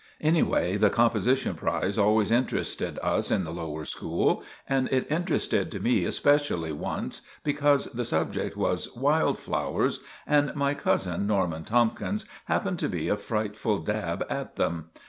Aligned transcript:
Anyway, 0.21 0.77
the 0.77 0.89
composition 0.89 1.53
prize 1.53 1.95
always 1.95 2.31
interested 2.31 2.97
us 3.03 3.29
in 3.29 3.43
the 3.43 3.53
lower 3.53 3.85
school, 3.85 4.41
and 4.67 4.89
it 4.91 5.05
interested 5.11 5.79
me 5.83 6.05
especially 6.05 6.71
once, 6.71 7.21
because 7.43 7.85
the 7.93 8.03
subject 8.03 8.57
was 8.57 8.95
'Wild 8.95 9.37
Flowers,' 9.37 9.99
and 10.25 10.55
my 10.55 10.73
cousin, 10.73 11.27
Norman 11.27 11.63
Tomkins, 11.65 12.25
happened 12.45 12.79
to 12.79 12.89
be 12.89 13.09
a 13.09 13.15
frightful 13.15 13.77
dab 13.77 14.25
at 14.27 14.55
them. 14.55 14.89